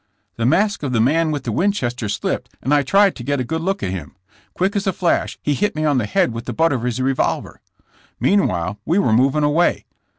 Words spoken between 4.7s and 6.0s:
as a flash he hit me on